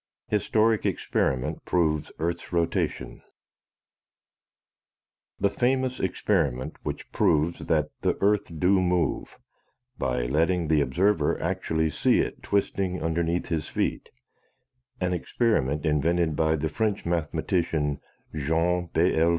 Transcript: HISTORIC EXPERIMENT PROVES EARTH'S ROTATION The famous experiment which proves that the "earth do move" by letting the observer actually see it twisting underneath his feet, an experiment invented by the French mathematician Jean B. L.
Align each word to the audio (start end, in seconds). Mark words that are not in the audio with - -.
HISTORIC 0.29 0.83
EXPERIMENT 0.83 1.63
PROVES 1.63 2.11
EARTH'S 2.17 2.51
ROTATION 2.51 3.21
The 5.39 5.51
famous 5.51 5.99
experiment 5.99 6.77
which 6.81 7.11
proves 7.11 7.59
that 7.65 7.89
the 8.01 8.17
"earth 8.19 8.49
do 8.59 8.81
move" 8.81 9.37
by 9.99 10.25
letting 10.25 10.69
the 10.69 10.81
observer 10.81 11.39
actually 11.39 11.91
see 11.91 12.17
it 12.17 12.41
twisting 12.41 12.99
underneath 12.99 13.49
his 13.49 13.67
feet, 13.69 14.09
an 14.99 15.13
experiment 15.13 15.85
invented 15.85 16.35
by 16.35 16.55
the 16.55 16.67
French 16.69 17.05
mathematician 17.05 18.01
Jean 18.33 18.87
B. 18.91 19.15
L. 19.15 19.29